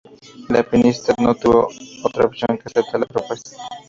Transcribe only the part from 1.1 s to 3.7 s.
no tuvo otra opción que aceptar la propuesta.